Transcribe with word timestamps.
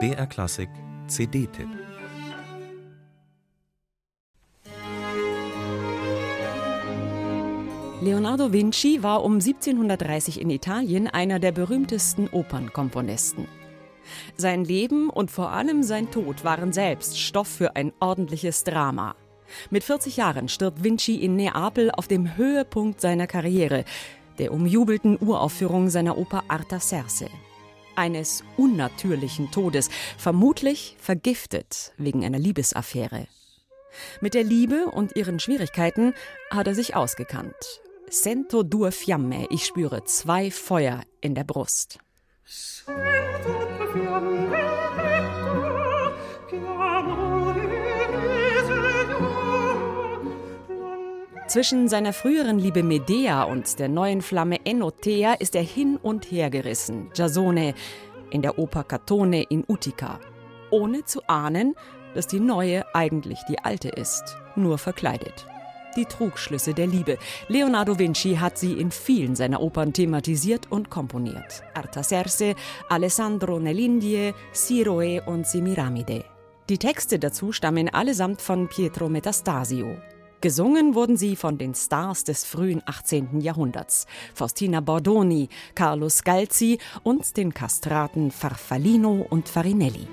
BR 0.00 0.26
Klassik 0.26 0.68
CD-Tipp 1.06 1.68
Leonardo 8.00 8.52
Vinci 8.52 9.04
war 9.04 9.22
um 9.22 9.34
1730 9.34 10.40
in 10.40 10.50
Italien 10.50 11.06
einer 11.06 11.38
der 11.38 11.52
berühmtesten 11.52 12.26
Opernkomponisten. 12.26 13.46
Sein 14.36 14.64
Leben 14.64 15.08
und 15.08 15.30
vor 15.30 15.52
allem 15.52 15.84
sein 15.84 16.10
Tod 16.10 16.42
waren 16.42 16.72
selbst 16.72 17.20
Stoff 17.20 17.46
für 17.46 17.76
ein 17.76 17.92
ordentliches 18.00 18.64
Drama. 18.64 19.14
Mit 19.70 19.84
40 19.84 20.16
Jahren 20.16 20.48
stirbt 20.48 20.82
Vinci 20.82 21.14
in 21.14 21.36
Neapel 21.36 21.92
auf 21.92 22.08
dem 22.08 22.36
Höhepunkt 22.36 23.00
seiner 23.00 23.28
Karriere, 23.28 23.84
der 24.40 24.52
umjubelten 24.52 25.16
Uraufführung 25.20 25.90
seiner 25.90 26.18
Oper 26.18 26.42
Artaserse. 26.48 27.28
Eines 27.96 28.44
unnatürlichen 28.56 29.50
Todes, 29.50 29.88
vermutlich 30.18 30.96
vergiftet 30.98 31.92
wegen 31.96 32.24
einer 32.24 32.38
Liebesaffäre. 32.38 33.26
Mit 34.20 34.34
der 34.34 34.44
Liebe 34.44 34.86
und 34.86 35.16
ihren 35.16 35.38
Schwierigkeiten 35.38 36.14
hat 36.50 36.66
er 36.66 36.74
sich 36.74 36.96
ausgekannt. 36.96 37.54
Sento 38.10 38.62
due 38.62 38.92
fiamme, 38.92 39.46
ich 39.50 39.64
spüre 39.64 40.04
zwei 40.04 40.50
Feuer 40.50 41.02
in 41.20 41.34
der 41.34 41.44
Brust. 41.44 41.98
Sento 42.44 42.86
due 43.78 43.92
fiamme. 43.92 44.44
Zwischen 51.54 51.88
seiner 51.88 52.12
früheren 52.12 52.58
Liebe 52.58 52.82
Medea 52.82 53.44
und 53.44 53.78
der 53.78 53.88
neuen 53.88 54.22
Flamme 54.22 54.66
Enotea 54.66 55.34
ist 55.34 55.54
er 55.54 55.62
hin 55.62 55.98
und 56.02 56.28
her 56.32 56.50
gerissen, 56.50 57.12
Jasone, 57.14 57.74
in 58.30 58.42
der 58.42 58.58
Oper 58.58 58.82
Catone 58.82 59.44
in 59.44 59.62
Utica, 59.68 60.18
ohne 60.72 61.04
zu 61.04 61.22
ahnen, 61.28 61.76
dass 62.12 62.26
die 62.26 62.40
neue 62.40 62.84
eigentlich 62.92 63.38
die 63.48 63.60
alte 63.60 63.88
ist, 63.88 64.36
nur 64.56 64.78
verkleidet. 64.78 65.46
Die 65.96 66.06
Trugschlüsse 66.06 66.74
der 66.74 66.88
Liebe. 66.88 67.18
Leonardo 67.46 68.00
Vinci 68.00 68.34
hat 68.34 68.58
sie 68.58 68.72
in 68.72 68.90
vielen 68.90 69.36
seiner 69.36 69.62
Opern 69.62 69.92
thematisiert 69.92 70.72
und 70.72 70.90
komponiert. 70.90 71.62
Artaserse, 71.74 72.56
Alessandro 72.88 73.58
Nell'Indie, 73.58 74.34
Siroe 74.50 75.22
und 75.24 75.46
Semiramide. 75.46 76.24
Die 76.68 76.78
Texte 76.78 77.20
dazu 77.20 77.52
stammen 77.52 77.88
allesamt 77.90 78.42
von 78.42 78.66
Pietro 78.66 79.08
Metastasio. 79.08 79.98
Gesungen 80.44 80.94
wurden 80.94 81.16
sie 81.16 81.36
von 81.36 81.56
den 81.56 81.74
Stars 81.74 82.22
des 82.22 82.44
frühen 82.44 82.82
18. 82.84 83.40
Jahrhunderts: 83.40 84.06
Faustina 84.34 84.80
Bordoni, 84.80 85.48
Carlo 85.74 86.10
Scalzi 86.10 86.78
und 87.02 87.38
den 87.38 87.54
Kastraten 87.54 88.30
Farfallino 88.30 89.26
und 89.30 89.48
Farinelli. 89.48 90.06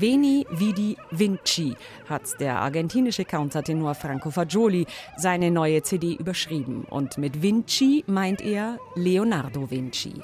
Veni 0.00 0.46
Vidi 0.50 0.96
Vinci 1.10 1.74
hat 2.08 2.22
der 2.40 2.58
argentinische 2.58 3.26
Countertenor 3.26 3.94
Franco 3.94 4.30
Fagioli 4.30 4.86
seine 5.18 5.50
neue 5.50 5.82
CD 5.82 6.14
überschrieben 6.14 6.84
und 6.88 7.18
mit 7.18 7.42
Vinci 7.42 8.04
meint 8.06 8.40
er 8.40 8.78
Leonardo 8.94 9.70
Vinci. 9.70 10.14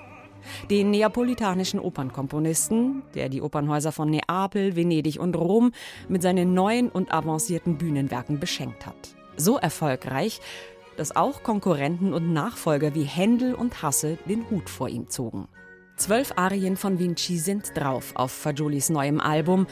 Den 0.70 0.92
neapolitanischen 0.92 1.78
Opernkomponisten, 1.78 3.02
der 3.14 3.28
die 3.28 3.42
Opernhäuser 3.42 3.92
von 3.92 4.08
Neapel, 4.08 4.76
Venedig 4.76 5.20
und 5.20 5.36
Rom 5.36 5.72
mit 6.08 6.22
seinen 6.22 6.54
neuen 6.54 6.88
und 6.88 7.12
avancierten 7.12 7.76
Bühnenwerken 7.76 8.40
beschenkt 8.40 8.86
hat. 8.86 9.14
So 9.36 9.58
erfolgreich, 9.58 10.40
dass 10.96 11.14
auch 11.14 11.42
Konkurrenten 11.42 12.14
und 12.14 12.32
Nachfolger 12.32 12.94
wie 12.94 13.04
Händel 13.04 13.54
und 13.54 13.82
Hasse 13.82 14.16
den 14.26 14.48
Hut 14.48 14.70
vor 14.70 14.88
ihm 14.88 15.10
zogen. 15.10 15.48
Zwölf 15.96 16.34
Arien 16.36 16.76
von 16.76 16.98
Vinci 16.98 17.38
sind 17.38 17.74
drauf 17.74 18.12
auf 18.16 18.30
Fagiolis 18.30 18.90
neuem 18.90 19.18
Album. 19.18 19.66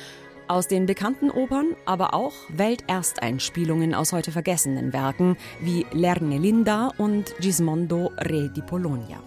Aus 0.48 0.66
den 0.66 0.86
bekannten 0.86 1.30
Opern, 1.30 1.76
aber 1.84 2.14
auch 2.14 2.32
Weltersteinspielungen 2.48 3.94
aus 3.94 4.12
heute 4.12 4.32
vergessenen 4.32 4.94
Werken 4.94 5.36
wie 5.60 5.84
L'Ernelinda 5.92 6.96
und 6.96 7.34
Gismondo 7.40 8.10
Re 8.16 8.48
di 8.48 8.62
Polonia. 8.62 9.22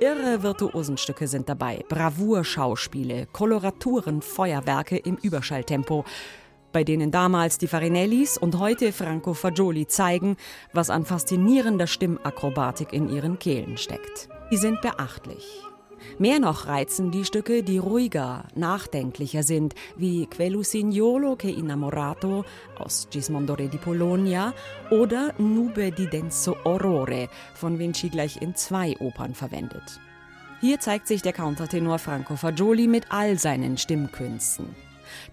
Irre 0.00 0.42
Virtuosenstücke 0.42 1.26
sind 1.26 1.48
dabei, 1.48 1.84
Bravour-Schauspiele, 1.88 3.26
Koloraturen, 3.32 4.22
Feuerwerke 4.22 4.96
im 4.96 5.16
Überschalltempo 5.16 6.04
bei 6.76 6.84
denen 6.84 7.10
damals 7.10 7.56
die 7.56 7.68
Farinellis 7.68 8.36
und 8.36 8.58
heute 8.58 8.92
Franco 8.92 9.32
Fagioli 9.32 9.86
zeigen, 9.86 10.36
was 10.74 10.90
an 10.90 11.06
faszinierender 11.06 11.86
Stimmakrobatik 11.86 12.92
in 12.92 13.08
ihren 13.08 13.38
Kehlen 13.38 13.78
steckt. 13.78 14.28
Die 14.50 14.58
sind 14.58 14.82
beachtlich. 14.82 15.62
Mehr 16.18 16.38
noch 16.38 16.66
reizen 16.66 17.10
die 17.10 17.24
Stücke, 17.24 17.62
die 17.62 17.78
ruhiger, 17.78 18.44
nachdenklicher 18.54 19.42
sind, 19.42 19.74
wie 19.96 20.26
Quellusignolo 20.26 21.36
che 21.36 21.48
innamorato 21.48 22.44
aus 22.78 23.08
Gismondo 23.10 23.54
Re 23.54 23.68
di 23.68 23.78
Polonia 23.78 24.52
oder 24.90 25.32
Nube 25.38 25.92
di 25.92 26.10
denso 26.10 26.58
orrore 26.64 27.30
von 27.54 27.78
Vinci 27.78 28.10
gleich 28.10 28.42
in 28.42 28.54
zwei 28.54 28.94
Opern 29.00 29.34
verwendet. 29.34 29.98
Hier 30.60 30.78
zeigt 30.78 31.06
sich 31.06 31.22
der 31.22 31.32
Countertenor 31.32 31.98
Franco 31.98 32.36
Fagioli 32.36 32.86
mit 32.86 33.06
all 33.08 33.38
seinen 33.38 33.78
Stimmkünsten 33.78 34.76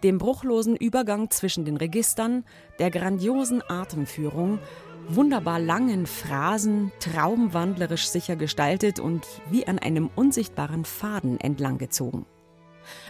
dem 0.03 0.17
bruchlosen 0.17 0.75
Übergang 0.75 1.29
zwischen 1.29 1.66
den 1.66 1.78
Registern, 1.78 2.44
der 2.79 2.91
grandiosen 2.91 3.61
Atemführung, 3.67 4.59
wunderbar 5.07 5.59
langen 5.59 6.06
Phrasen, 6.06 6.91
traumwandlerisch 7.00 8.07
sicher 8.07 8.35
gestaltet 8.35 9.00
und 9.00 9.25
wie 9.50 9.67
an 9.67 9.79
einem 9.79 10.09
unsichtbaren 10.16 10.85
Faden 10.85 11.39
entlanggezogen. 11.39 12.25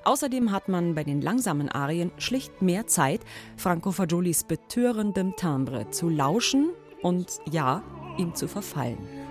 Außerdem 0.04 0.52
hat 0.52 0.70
man 0.70 0.96
bei 0.96 1.04
den 1.04 1.22
langsamen 1.22 1.70
Arien 1.70 2.12
schlicht 2.18 2.62
mehr 2.62 2.88
Zeit, 2.88 3.22
Franco 3.58 3.92
Fagiolis 3.92 4.44
betörendem 4.44 5.36
Timbre 5.36 5.90
zu 5.90 6.10
lauschen 6.10 6.70
und 7.02 7.40
ja, 7.50 7.84
ihm 8.18 8.36
zu 8.36 8.48
verfallen. 8.48 9.23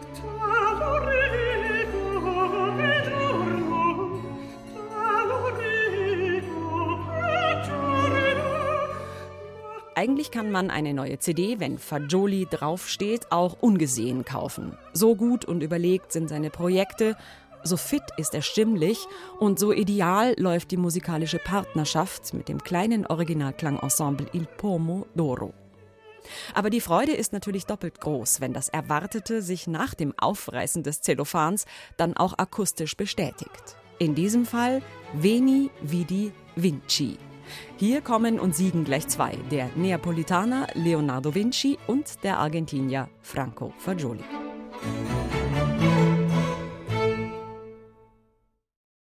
Eigentlich 9.94 10.30
kann 10.30 10.50
man 10.50 10.70
eine 10.70 10.94
neue 10.94 11.18
CD, 11.18 11.60
wenn 11.60 11.78
Fagioli 11.78 12.46
draufsteht, 12.50 13.30
auch 13.30 13.58
ungesehen 13.60 14.24
kaufen. 14.24 14.78
So 14.94 15.14
gut 15.14 15.44
und 15.44 15.62
überlegt 15.62 16.12
sind 16.12 16.28
seine 16.28 16.48
Projekte, 16.48 17.16
so 17.62 17.76
fit 17.76 18.02
ist 18.16 18.34
er 18.34 18.42
stimmlich 18.42 19.06
und 19.38 19.58
so 19.58 19.70
ideal 19.72 20.34
läuft 20.38 20.70
die 20.70 20.76
musikalische 20.76 21.38
Partnerschaft 21.38 22.32
mit 22.34 22.48
dem 22.48 22.62
kleinen 22.62 23.06
Originalklangensemble 23.06 24.26
Il 24.32 24.46
Pomo 24.56 25.06
d'Oro. 25.14 25.52
Aber 26.54 26.70
die 26.70 26.80
Freude 26.80 27.12
ist 27.12 27.32
natürlich 27.32 27.66
doppelt 27.66 28.00
groß, 28.00 28.40
wenn 28.40 28.52
das 28.52 28.68
Erwartete 28.68 29.42
sich 29.42 29.66
nach 29.66 29.94
dem 29.94 30.14
Aufreißen 30.16 30.82
des 30.82 31.02
Zellophans 31.02 31.66
dann 31.96 32.16
auch 32.16 32.38
akustisch 32.38 32.96
bestätigt. 32.96 33.76
In 33.98 34.14
diesem 34.14 34.46
Fall 34.46 34.82
Veni 35.12 35.70
Vidi 35.82 36.32
Vinci. 36.56 37.18
Hier 37.76 38.00
kommen 38.00 38.38
und 38.38 38.54
siegen 38.54 38.84
gleich 38.84 39.08
zwei, 39.08 39.36
der 39.50 39.70
Neapolitaner 39.76 40.68
Leonardo 40.74 41.34
Vinci 41.34 41.78
und 41.86 42.22
der 42.24 42.38
Argentinier 42.38 43.08
Franco 43.20 43.72
Fagioli. 43.78 44.24